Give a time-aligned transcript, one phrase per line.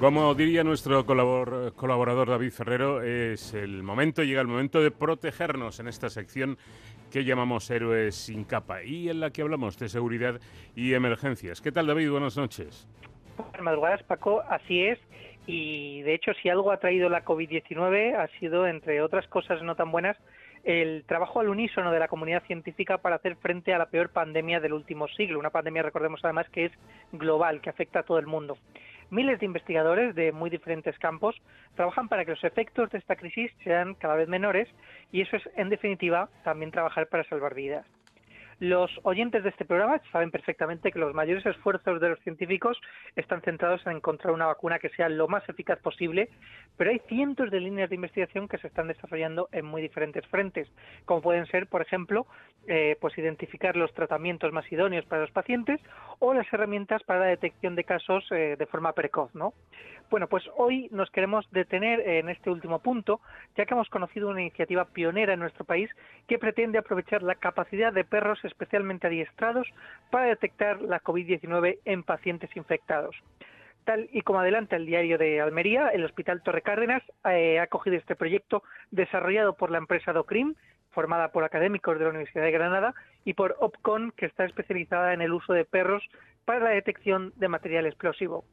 [0.00, 5.88] Como diría nuestro colaborador David Ferrero, es el momento, llega el momento de protegernos en
[5.88, 6.56] esta sección
[7.12, 10.40] que llamamos Héroes sin capa y en la que hablamos de seguridad
[10.74, 11.60] y emergencias.
[11.60, 12.12] ¿Qué tal David?
[12.12, 12.88] Buenas noches.
[13.36, 14.98] Buenas madrugadas Paco, así es.
[15.46, 19.74] Y de hecho, si algo ha traído la COVID-19 ha sido, entre otras cosas no
[19.74, 20.16] tan buenas,
[20.64, 24.60] el trabajo al unísono de la comunidad científica para hacer frente a la peor pandemia
[24.60, 25.38] del último siglo.
[25.38, 26.72] Una pandemia, recordemos además, que es
[27.12, 28.56] global, que afecta a todo el mundo.
[29.10, 31.34] Miles de investigadores de muy diferentes campos
[31.74, 34.68] trabajan para que los efectos de esta crisis sean cada vez menores
[35.10, 37.86] y eso es, en definitiva, también trabajar para salvar vidas.
[38.60, 42.78] Los oyentes de este programa saben perfectamente que los mayores esfuerzos de los científicos
[43.16, 46.28] están centrados en encontrar una vacuna que sea lo más eficaz posible,
[46.76, 50.68] pero hay cientos de líneas de investigación que se están desarrollando en muy diferentes frentes,
[51.06, 52.26] como pueden ser, por ejemplo,
[52.66, 55.80] eh, pues identificar los tratamientos más idóneos para los pacientes
[56.18, 59.54] o las herramientas para la detección de casos eh, de forma precoz, ¿no?
[60.10, 63.20] Bueno, pues hoy nos queremos detener en este último punto,
[63.56, 65.88] ya que hemos conocido una iniciativa pionera en nuestro país
[66.26, 69.66] que pretende aprovechar la capacidad de perros especialmente adiestrados
[70.10, 73.16] para detectar la COVID-19 en pacientes infectados.
[73.84, 77.96] Tal y como adelanta el diario de Almería, el Hospital Torre Cárdenas eh, ha acogido
[77.96, 80.54] este proyecto desarrollado por la empresa Docrim,
[80.90, 85.22] formada por académicos de la Universidad de Granada, y por OPCON, que está especializada en
[85.22, 86.02] el uso de perros
[86.44, 88.44] para la detección de material explosivo.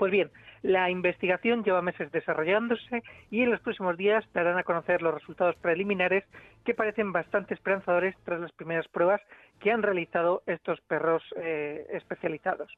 [0.00, 0.30] Pues bien,
[0.62, 5.56] la investigación lleva meses desarrollándose y en los próximos días darán a conocer los resultados
[5.56, 6.24] preliminares
[6.64, 9.20] que parecen bastante esperanzadores tras las primeras pruebas
[9.60, 12.72] que han realizado estos perros eh, especializados.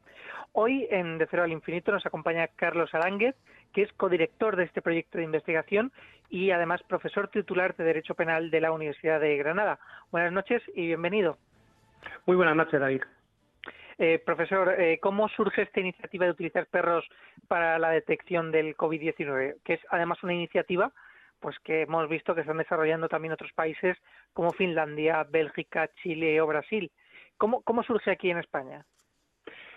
[0.51, 3.37] Hoy en De Cero al Infinito nos acompaña Carlos Aránguez,
[3.73, 5.93] que es codirector de este proyecto de investigación
[6.29, 9.79] y además profesor titular de Derecho Penal de la Universidad de Granada.
[10.11, 11.39] Buenas noches y bienvenido.
[12.27, 13.03] Muy buenas noches, David.
[13.99, 17.05] Eh, profesor, eh, ¿cómo surge esta iniciativa de utilizar perros
[17.49, 19.57] para la detección del COVID-19?
[19.65, 20.93] Que es además una iniciativa
[21.43, 23.99] pues que hemos visto que están desarrollando también otros países
[24.33, 26.91] como Finlandia, Bélgica, Chile o Brasil.
[27.37, 28.87] ¿Cómo, surge aquí en España?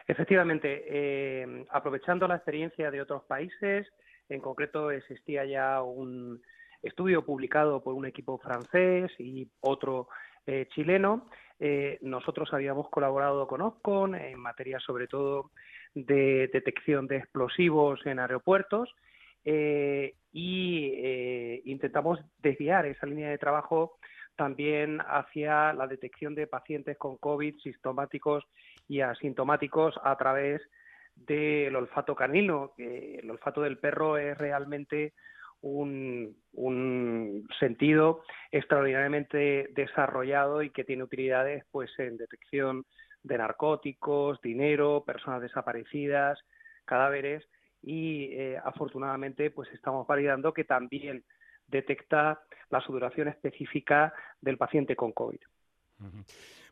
[0.08, 3.88] Efectivamente, eh, aprovechando la experiencia de otros países,
[4.30, 6.40] en concreto existía ya un
[6.84, 10.08] estudio publicado por un equipo francés y otro
[10.46, 11.28] eh, chileno.
[11.60, 15.52] Eh, nosotros habíamos colaborado con OSCON en materia sobre todo
[15.94, 18.94] de detección de explosivos en aeropuertos
[19.46, 23.98] eh, y intentamos desviar esa línea de trabajo
[24.36, 28.44] también hacia la detección de pacientes con COVID sintomáticos
[28.90, 30.62] y asintomáticos a través
[31.16, 32.74] del olfato canino.
[32.78, 35.14] el olfato del perro es realmente
[35.66, 38.22] un, sentido
[38.52, 42.86] extraordinariamente desarrollado y que tiene utilidades pues en detección
[43.24, 46.40] de narcóticos, dinero, personas desaparecidas,
[46.86, 47.44] cadáveres
[47.82, 51.24] y eh, afortunadamente pues estamos validando que también
[51.68, 55.40] detecta la sudoración específica del paciente con COVID.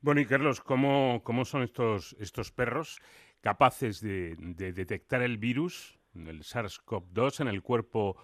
[0.01, 2.99] Bueno, y Carlos, ¿cómo, son estos, estos perros
[3.41, 8.17] capaces de, de detectar el virus, el SARS-CoV-2, en el cuerpo?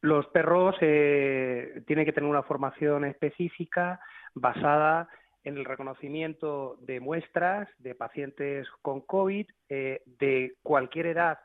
[0.00, 4.00] Los perros eh, tienen que tener una formación específica
[4.34, 5.08] basada
[5.44, 11.38] en el reconocimiento de muestras de pacientes con COVID eh, de cualquier edad.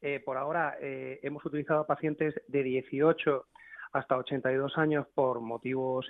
[0.00, 3.46] Eh, por ahora hemos utilizado pacientes de 18
[3.92, 6.06] hasta 82 años por motivos,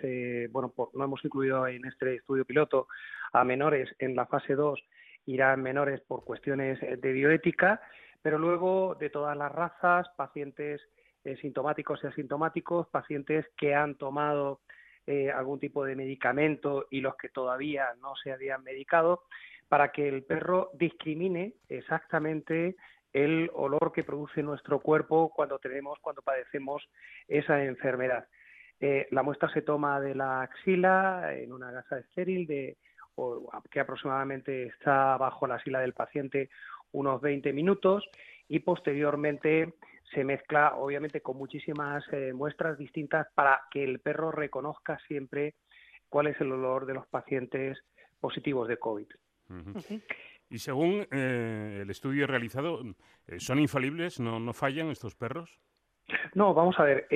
[0.51, 2.89] bueno, no hemos incluido en este estudio piloto
[3.33, 4.81] a menores en la fase 2,
[5.27, 7.81] irán menores por cuestiones de bioética
[8.27, 10.83] pero luego de todas las razas, pacientes
[11.23, 14.63] eh, sintomáticos y asintomáticos, pacientes que han tomado
[15.07, 19.23] eh, algún tipo de medicamento y los que todavía no se habían medicado,
[19.69, 22.75] para que el perro discrimine exactamente
[23.13, 26.83] el olor que produce nuestro cuerpo cuando tenemos, cuando padecemos
[27.29, 28.27] esa enfermedad.
[28.81, 32.49] Eh, la muestra se toma de la axila en una gasa estéril
[33.71, 36.51] que aproximadamente está bajo la axila del paciente
[36.93, 38.09] unos 20 minutos
[38.49, 39.75] y posteriormente
[40.13, 45.55] se mezcla obviamente con muchísimas eh, muestras distintas para que el perro reconozca siempre
[46.09, 47.79] cuál es el olor de los pacientes
[48.21, 49.07] positivos de COVID.
[50.49, 52.81] Y según eh, el estudio realizado,
[53.27, 54.21] eh, ¿son infalibles?
[54.21, 55.61] ¿No, ¿No fallan estos perros?
[56.35, 57.07] No, vamos a ver.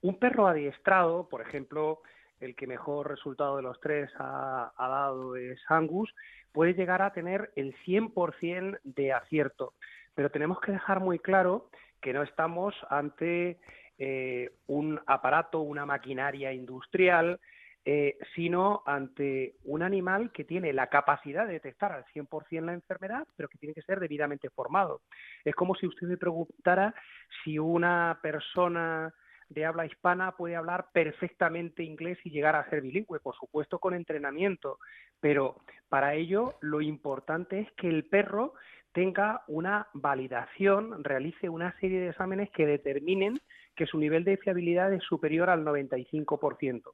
[0.00, 2.00] un perro adiestrado, por ejemplo,
[2.42, 6.12] el que mejor resultado de los tres ha, dado es Angus,
[6.52, 9.74] puede llegar a tener el 100% de acierto.
[10.14, 13.58] Pero tenemos que dejar muy claro que no estamos ante
[13.98, 17.40] eh, un aparato, una maquinaria industrial
[17.84, 23.26] eh, sino ante un animal que tiene la capacidad de detectar al 100% la enfermedad,
[23.34, 25.00] pero que tiene que ser debidamente formado.
[25.44, 26.94] Es como si usted me preguntara
[27.42, 29.12] si una persona
[29.52, 33.94] de habla hispana puede hablar perfectamente inglés y llegar a ser bilingüe, por supuesto con
[33.94, 34.78] entrenamiento,
[35.20, 35.56] pero
[35.88, 38.54] para ello lo importante es que el perro
[38.92, 43.38] tenga una validación, realice una serie de exámenes que determinen
[43.74, 46.92] que su nivel de fiabilidad es superior al 95%.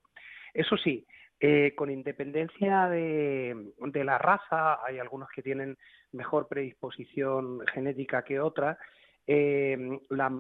[0.55, 1.07] Eso sí,
[1.41, 3.73] eh, con independencia de,
[4.05, 5.77] la raza, hay algunos que tienen
[6.13, 8.79] mejor predisposición genética que otras,
[9.27, 9.77] eh,
[10.09, 10.33] la,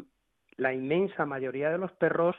[0.72, 2.36] inmensa mayoría de los perros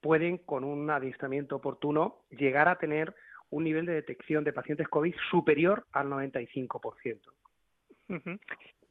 [0.00, 3.14] pueden, con un adiestramiento oportuno, llegar a tener
[3.50, 7.18] un nivel de detección de pacientes COVID superior al 95%.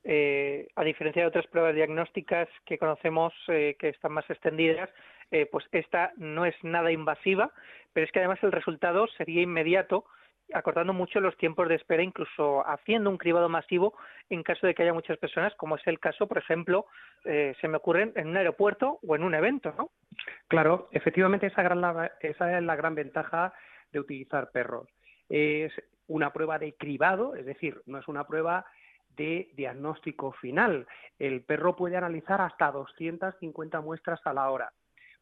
[0.06, 4.90] Eh, a diferencia de otras pruebas diagnósticas que conocemos que están más extendidas,
[5.32, 7.52] eh, pues esta no es nada invasiva,
[7.94, 10.06] pero es que además el resultado sería inmediato,
[10.54, 13.94] acortando mucho los tiempos de espera, incluso haciendo un cribado masivo
[14.30, 16.86] en caso de que haya muchas personas, como es el caso, por ejemplo,
[17.26, 19.92] eh, se me ocurren en un aeropuerto o en un evento, ¿no?
[20.48, 21.62] Claro, efectivamente esa,
[22.22, 23.54] esa es la gran ventaja
[23.92, 24.88] de utilizar perros.
[25.30, 25.72] Es
[26.08, 28.66] una prueba de cribado, es decir, no es una prueba
[29.16, 30.88] de diagnóstico final.
[31.20, 34.72] El perro puede analizar hasta 250 muestras a la hora.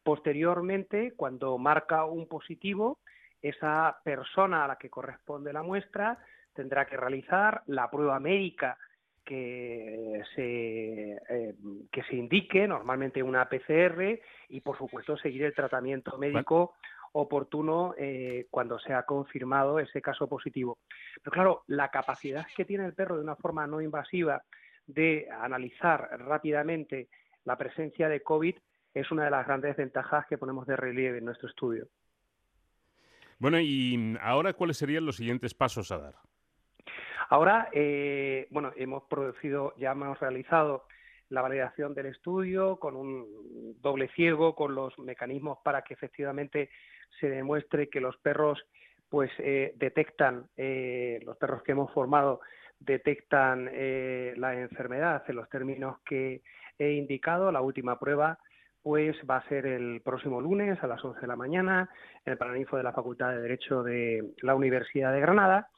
[0.02, 2.98] Posteriormente, cuando marca un positivo,
[3.42, 6.18] esa persona a la que corresponde la muestra
[6.52, 8.76] tendrá que realizar la prueba médica
[9.24, 11.54] que se, eh,
[11.92, 14.18] que se indique, normalmente una PCR,
[14.48, 16.74] y por supuesto seguir el tratamiento médico
[17.12, 20.78] oportuno eh, cuando se ha confirmado ese caso positivo.
[21.22, 24.42] Pero claro, la capacidad que tiene el perro de una forma no invasiva
[24.86, 27.08] de analizar rápidamente
[27.44, 28.56] la presencia de COVID
[28.94, 31.88] es una de las grandes ventajas que ponemos de relieve en nuestro estudio.
[33.38, 36.14] Bueno, y ahora, ¿cuáles serían los siguientes pasos a dar?
[37.30, 40.86] Ahora, eh, bueno, hemos producido, ya hemos realizado
[41.28, 46.70] la validación del estudio con un doble ciego, con los mecanismos para que efectivamente
[47.20, 48.64] se demuestre que los perros
[49.10, 52.40] pues eh, detectan, eh, los perros que hemos formado
[52.80, 56.42] detectan la enfermedad en los términos que
[56.78, 57.50] he indicado.
[57.50, 58.38] La última prueba
[58.82, 61.90] pues va a ser el próximo lunes a las 11 de la mañana
[62.24, 65.68] en el Paraninfo de la Facultad de Derecho de la Universidad de Granada.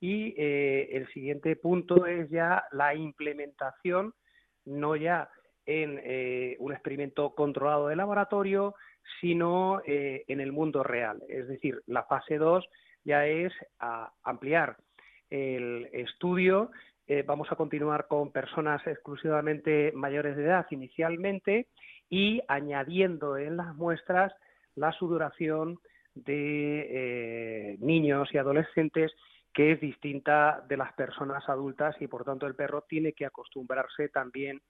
[0.00, 4.14] Y eh, el siguiente punto es ya la implementación,
[4.64, 5.28] no ya
[5.66, 8.74] en eh, un experimento controlado de laboratorio,
[9.20, 11.22] sino eh, en el mundo real.
[11.28, 12.66] Es decir, la fase 2
[13.04, 13.52] ya es
[14.22, 14.76] ampliar
[15.30, 16.70] el estudio.
[17.26, 21.68] vamos a continuar con personas exclusivamente mayores de edad inicialmente
[22.10, 24.34] y añadiendo en las muestras
[24.74, 25.78] la sudoración
[26.14, 29.12] de eh, niños y adolescentes
[29.54, 34.08] que es distinta de las personas adultas y por tanto el perro tiene que acostumbrarse
[34.08, 34.60] también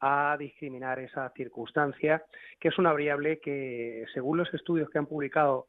[0.00, 2.24] a discriminar esa circunstancia,
[2.60, 5.66] que es una variable que, según los estudios que han publicado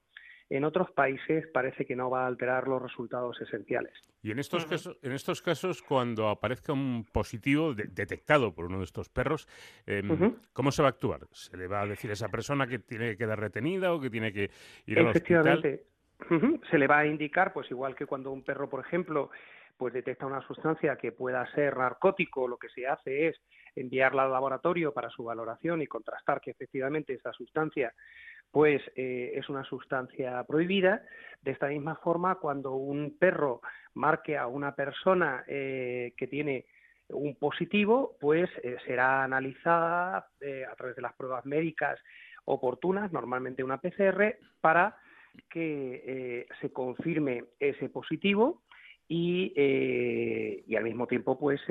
[0.50, 3.94] en otros países parece que no va a alterar los resultados esenciales.
[4.22, 8.84] Y en estos, casos, en estos casos, cuando aparezca un positivo detectado por uno de
[8.84, 9.48] estos perros,
[9.86, 11.22] em, ¿cómo se va a actuar?
[11.31, 14.10] ¿Se le va a decir a esa persona que tiene que quedar retenida o que
[14.10, 14.50] tiene que
[14.88, 15.48] ir al hospital?
[15.48, 15.86] Efectivamente.
[16.69, 19.30] Se le va a indicar, pues igual que cuando un perro, por ejemplo,
[19.78, 23.41] pues detecta una sustancia que pueda ser narcótico, lo que se hace es
[23.75, 27.94] enviarla al laboratorio para su valoración y contrastar que efectivamente esa sustancia
[28.51, 31.03] pues eh, es una sustancia prohibida.
[31.41, 33.62] De esta misma forma, cuando un perro
[33.94, 36.65] marque a una persona eh, que tiene
[37.10, 42.00] un positivo, pues eh, será analizada a través de las pruebas médicas
[42.46, 44.98] oportunas, normalmente una PCR, para
[45.50, 48.63] que se confirme ese positivo
[49.08, 49.53] y,
[50.68, 51.62] y, al mismo tiempo pues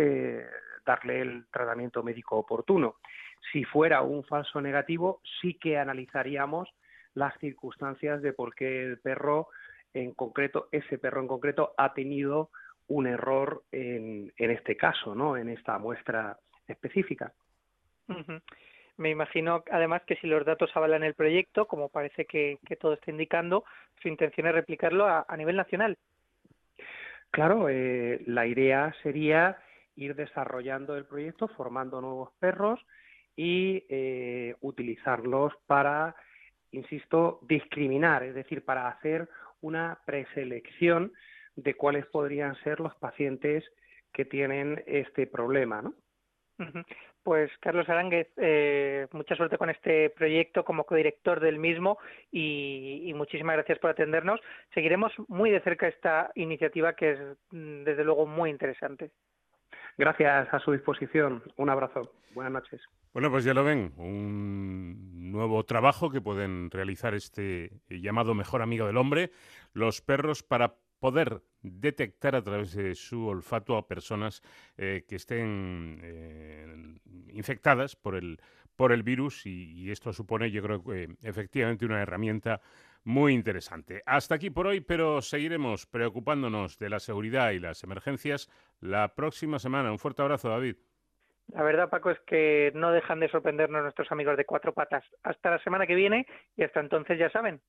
[0.86, 2.96] darle el tratamiento médico oportuno.
[3.52, 6.68] Si fuera un falso negativo, sí que analizaríamos
[7.14, 9.48] las circunstancias de por qué el perro
[9.94, 12.50] en concreto, ese perro en concreto, ha tenido
[12.88, 15.36] un error en, en este caso, ¿no?
[15.36, 17.32] En esta muestra específica.
[18.96, 23.10] Me imagino, además, que si los datos avalan el proyecto, como parece que, todo está
[23.10, 23.64] indicando,
[24.02, 25.96] su intención es replicarlo a, nivel nacional.
[27.30, 29.58] Claro, eh, la idea sería
[29.96, 32.80] ir desarrollando el proyecto, formando nuevos perros
[33.38, 36.16] y eh, utilizarlos para,
[36.72, 39.28] insisto, discriminar, es decir, para hacer
[39.60, 41.12] una preselección
[41.54, 43.64] de cuáles podrían ser los pacientes
[44.12, 45.94] que tienen este problema, ¿no?
[47.22, 51.98] Pues Carlos Aránguez, eh, mucha suerte con este proyecto como codirector del mismo
[52.32, 54.40] y, muchísimas gracias por atendernos.
[54.74, 57.18] Seguiremos muy de cerca esta iniciativa que es
[57.52, 59.12] mm, desde luego muy interesante.
[59.96, 61.42] Gracias a su disposición.
[61.56, 62.12] Un abrazo.
[62.34, 62.80] Buenas noches.
[63.12, 68.86] Bueno, pues ya lo ven, un nuevo trabajo que pueden realizar este llamado mejor amigo
[68.86, 69.32] del hombre,
[69.72, 74.42] los perros para poder detectar a través de su olfato a personas
[74.76, 76.98] eh, que estén eh,
[77.32, 78.40] infectadas por el,
[78.76, 82.60] por el virus y, esto supone, yo creo, que efectivamente una herramienta
[83.04, 84.02] muy interesante.
[84.06, 88.50] Hasta aquí por hoy, pero seguiremos preocupándonos de la seguridad y las emergencias
[88.80, 89.90] la próxima semana.
[89.90, 90.76] Un fuerte abrazo, David.
[91.52, 95.02] La verdad, Paco, es que no dejan de sorprendernos nuestros amigos de cuatro patas.
[95.22, 96.26] Hasta la semana que viene
[96.56, 97.60] y hasta entonces ya saben,